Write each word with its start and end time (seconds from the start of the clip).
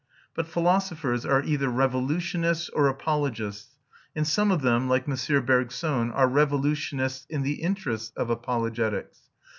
But 0.33 0.47
philosophers 0.47 1.27
are 1.27 1.43
either 1.43 1.69
revolutionists 1.69 2.69
or 2.69 2.87
apologists, 2.87 3.77
and 4.15 4.27
some 4.27 4.49
of 4.49 4.63
them, 4.63 4.89
like 4.89 5.07
M. 5.07 5.45
Bergson, 5.45 6.09
are 6.09 6.27
revolutionists 6.27 7.27
in 7.29 7.43
the 7.43 7.61
interests 7.61 8.11
of 8.17 8.31
apologetics. 8.31 9.19